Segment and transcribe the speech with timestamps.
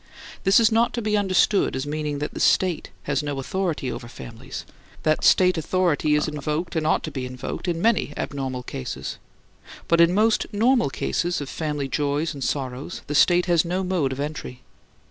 [0.45, 4.07] This is not to be understood as meaning that the State has no authority over
[4.07, 4.65] families;
[5.03, 9.19] that State authority is invoked and ought to be invoked in many abnormal cases.
[9.87, 14.11] But in most normal cases of family joys and sorrows, the State has no mode
[14.11, 14.63] of entry.